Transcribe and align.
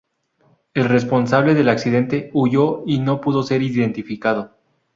El 0.73 0.85
responsable 0.89 1.53
del 1.53 1.69
accidente 1.69 2.31
huyó 2.33 2.81
y 2.87 2.97
no 2.97 3.21
pudo 3.21 3.43
ser 3.43 3.61
identificado. 3.61 4.55